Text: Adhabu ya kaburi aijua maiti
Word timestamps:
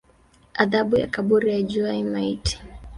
Adhabu 0.53 0.97
ya 0.97 1.07
kaburi 1.07 1.51
aijua 1.51 1.93
maiti 2.03 2.61